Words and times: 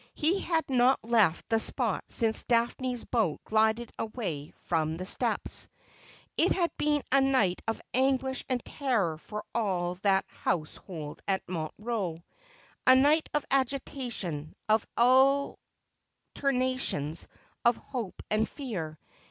He 0.15 0.39
had 0.39 0.67
not 0.67 0.97
left 1.03 1.47
the 1.47 1.59
spot 1.59 2.03
since 2.07 2.41
Daphne's 2.41 3.03
boat 3.03 3.39
glided 3.43 3.91
away 3.99 4.51
from 4.63 4.97
the 4.97 5.05
steps. 5.05 5.67
It 6.37 6.51
had 6.53 6.75
been 6.79 7.03
a 7.11 7.21
night 7.21 7.61
of 7.67 7.79
anguish 7.93 8.43
and 8.49 8.65
terror 8.65 9.19
for 9.19 9.45
all 9.53 9.93
that 10.01 10.25
house 10.27 10.75
hold 10.77 11.21
at 11.27 11.47
Montreux— 11.47 12.17
a 12.87 12.95
night 12.95 13.29
of 13.35 13.45
agitation, 13.51 14.55
of 14.67 14.87
alternations 14.97 17.27
of 17.63 17.75
hope 17.77 18.23
and 18.31 18.49
fear. 18.49 18.97